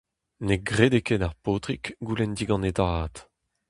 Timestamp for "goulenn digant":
2.05-2.67